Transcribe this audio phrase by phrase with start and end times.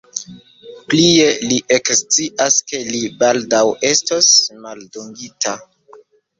[0.93, 3.63] Plie, li ekscias, ke li baldaŭ
[3.93, 4.33] estos
[4.67, 5.59] maldungita.